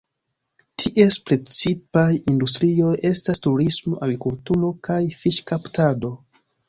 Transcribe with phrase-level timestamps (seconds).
[0.83, 6.13] Ties precipaj industrioj estas turismo, agrikulturo, kaj fiŝkaptado.